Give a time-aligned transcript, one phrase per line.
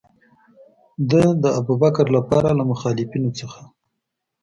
[1.09, 3.59] ده د ابوبکر لپاره له مخالفینو نه.